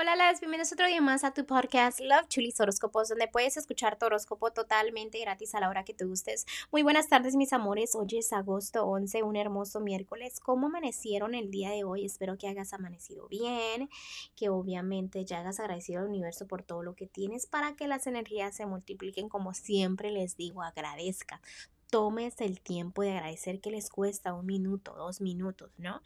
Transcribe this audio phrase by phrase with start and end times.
[0.00, 3.98] Hola, las bienvenidos otro día más a tu podcast Love Chulis Horóscopos, donde puedes escuchar
[3.98, 6.46] tu horóscopo totalmente gratis a la hora que te gustes.
[6.72, 7.94] Muy buenas tardes, mis amores.
[7.94, 10.40] Hoy es agosto 11, un hermoso miércoles.
[10.40, 12.06] ¿Cómo amanecieron el día de hoy?
[12.06, 13.90] Espero que hayas amanecido bien,
[14.36, 18.06] que obviamente ya hagas agradecido al universo por todo lo que tienes para que las
[18.06, 19.28] energías se multipliquen.
[19.28, 21.42] Como siempre les digo, agradezca
[21.90, 26.00] tomes el tiempo de agradecer que les cuesta un minuto, dos minutos, ¿no?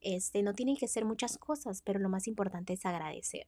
[0.00, 3.46] Este, no tienen que ser muchas cosas, pero lo más importante es agradecer.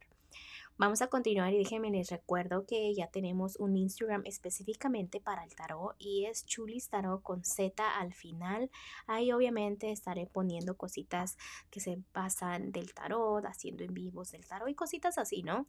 [0.80, 5.52] Vamos a continuar y déjenme les recuerdo que ya tenemos un Instagram específicamente para el
[5.56, 8.70] tarot y es Chulis Tarot con Z al final.
[9.08, 11.36] Ahí obviamente estaré poniendo cositas
[11.68, 15.66] que se pasan del tarot, haciendo en vivos del tarot y cositas así, ¿no?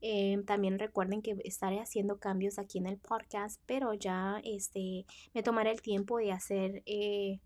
[0.00, 5.04] Em, también recuerden que estaré haciendo cambios aquí en el podcast, pero ya este,
[5.34, 6.82] me tomaré el tiempo de hacer...
[6.86, 7.40] Eh,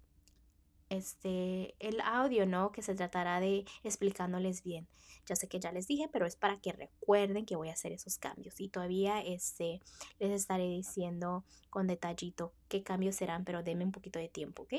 [0.91, 2.73] este, el audio, ¿no?
[2.73, 4.87] Que se tratará de explicándoles bien.
[5.27, 7.93] Ya sé que ya les dije, pero es para que recuerden que voy a hacer
[7.93, 8.61] esos cambios.
[8.61, 9.81] Y todavía este,
[10.19, 14.75] les estaré diciendo con detallito qué cambios serán, pero denme un poquito de tiempo, ¿ok?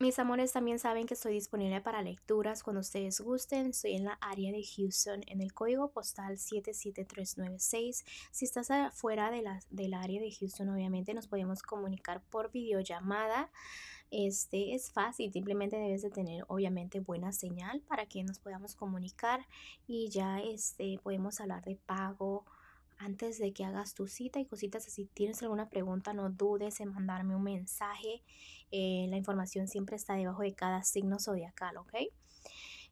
[0.00, 3.70] Mis amores también saben que estoy disponible para lecturas cuando ustedes gusten.
[3.70, 8.04] Estoy en la área de Houston en el código postal 77396.
[8.30, 13.50] Si estás fuera de la, del área de Houston, obviamente nos podemos comunicar por videollamada.
[14.12, 19.48] Este es fácil, simplemente debes de tener obviamente buena señal para que nos podamos comunicar
[19.88, 22.46] y ya este podemos hablar de pago,
[22.98, 24.84] antes de que hagas tu cita y cositas.
[24.84, 28.22] Si tienes alguna pregunta, no dudes en mandarme un mensaje.
[28.70, 31.94] Eh, la información siempre está debajo de cada signo zodiacal, ¿ok?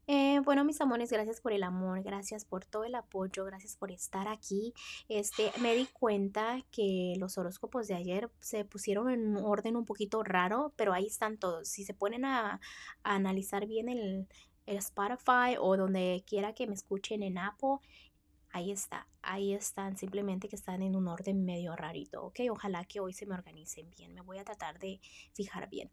[0.09, 3.91] Eh, bueno, mis amores, gracias por el amor, gracias por todo el apoyo, gracias por
[3.91, 4.73] estar aquí.
[5.09, 9.85] Este, me di cuenta que los horóscopos de ayer se pusieron en un orden un
[9.85, 11.69] poquito raro, pero ahí están todos.
[11.69, 12.61] Si se ponen a,
[13.03, 14.29] analizar bien el,
[14.67, 17.79] el Spotify o donde quiera que me escuchen en Apple,
[18.51, 22.41] ahí está, ahí están, simplemente que están en un orden medio rarito, ¿ok?
[22.51, 25.01] Ojalá que hoy se me organicen bien, me voy a tratar de
[25.33, 25.91] fijar bien.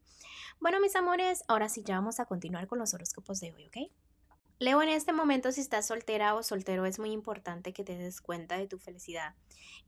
[0.60, 3.78] Bueno, mis amores, ahora sí ya vamos a continuar con los horóscopos de hoy, ¿ok?
[4.60, 8.22] Leo, en este momento si estás soltera o soltero es muy importante que te des
[8.22, 9.36] cuenta de tu felicidad,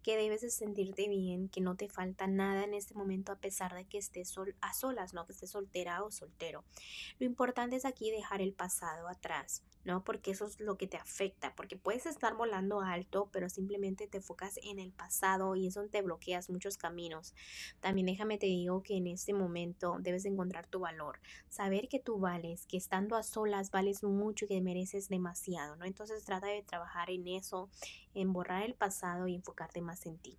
[0.03, 3.73] que debes de sentirte bien, que no te falta nada en este momento a pesar
[3.73, 6.66] de que estés sol a solas, no que estés soltera o soltero.
[7.19, 10.03] Lo importante es aquí dejar el pasado atrás, ¿no?
[10.03, 14.18] Porque eso es lo que te afecta, porque puedes estar volando alto, pero simplemente te
[14.18, 17.34] enfocas en el pasado y eso te bloqueas muchos caminos.
[17.79, 21.19] También déjame te digo que en este momento debes encontrar tu valor,
[21.50, 25.85] saber que tú vales, que estando a solas vales mucho y que mereces demasiado, ¿no?
[25.85, 27.69] Entonces trata de trabajar en eso,
[28.13, 30.38] en borrar el pasado y enfocarte más en ti.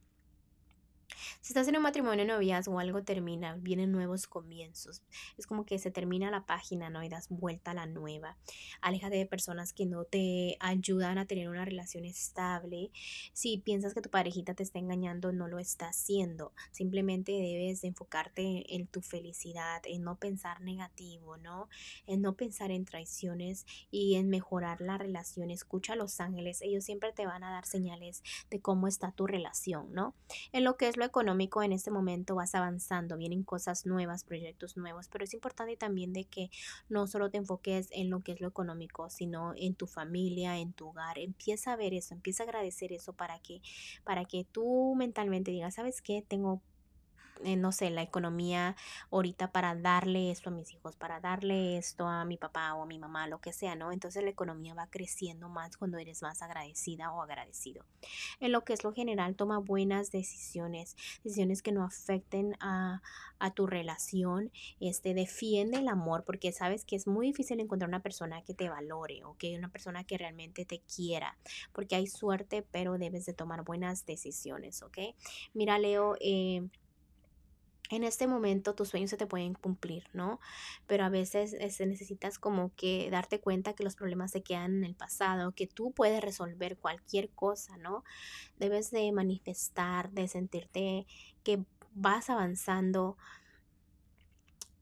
[1.41, 5.03] Si estás en un matrimonio, novias o algo termina, vienen nuevos comienzos.
[5.39, 7.03] Es como que se termina la página, ¿no?
[7.03, 8.37] Y das vuelta a la nueva.
[8.81, 12.91] Aléjate de personas que no te ayudan a tener una relación estable.
[13.33, 16.53] Si piensas que tu parejita te está engañando, no lo está haciendo.
[16.73, 21.69] Simplemente debes enfocarte en tu felicidad, en no pensar negativo, ¿no?
[22.07, 25.51] En no pensar en traiciones y en mejorar la relación.
[25.51, 29.27] Escucha a los ángeles, ellos siempre te van a dar señales de cómo está tu
[29.27, 30.15] relación, ¿no?
[30.53, 34.77] En lo que es lo económico en este momento vas avanzando, vienen cosas nuevas, proyectos
[34.77, 36.51] nuevos, pero es importante también de que
[36.89, 40.73] no solo te enfoques en lo que es lo económico, sino en tu familia, en
[40.73, 41.19] tu hogar.
[41.19, 43.61] Empieza a ver eso, empieza a agradecer eso para que
[44.05, 46.25] para que tú mentalmente digas, ¿sabes qué?
[46.27, 46.63] Tengo
[47.45, 48.77] eh, no sé, la economía
[49.11, 52.87] ahorita para darle esto a mis hijos, para darle esto a mi papá o a
[52.87, 53.93] mi mamá, lo que sea, ¿no?
[53.93, 57.85] Entonces la economía va creciendo más cuando eres más agradecida o agradecido.
[58.41, 63.03] En lo que es lo general, toma buenas decisiones, decisiones que no afecten a,
[63.39, 68.03] a tu relación, este, defiende el amor, porque sabes que es muy difícil encontrar una
[68.03, 71.37] persona que te valore o que una persona que realmente te quiera,
[71.73, 74.99] porque hay suerte, pero debes de tomar buenas decisiones, ¿ok?
[75.55, 76.69] Mira, Leo, eh,
[77.91, 80.41] en este momento tus sueños se te pueden cumplir, ¿no?
[80.87, 84.85] Pero a veces este, necesitas como que darte cuenta que los problemas se quedan en
[84.85, 88.05] el pasado, que tú puedes resolver cualquier cosa, ¿no?
[88.59, 91.07] Debes de manifestar, de sentirte
[91.45, 91.65] que
[91.95, 93.17] vas avanzando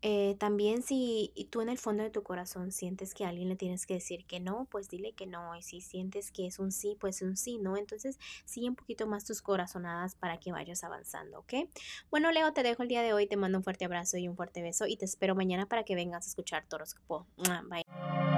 [0.06, 3.56] eh, también si tú en el fondo de tu corazón sientes que a alguien le
[3.56, 5.56] tienes que decir que no, pues dile que no.
[5.56, 7.78] Y si sientes que es un sí, pues un sí, ¿no?
[7.78, 11.54] Entonces sigue un poquito más tus corazonadas para que vayas avanzando, ¿ok?
[12.10, 13.26] Bueno, Leo, te dejo el día de hoy.
[13.26, 14.86] Te mando un fuerte abrazo y un fuerte beso.
[14.86, 17.26] Y te espero mañana para que vengas a escuchar Toroscopo.
[17.38, 18.33] Bye.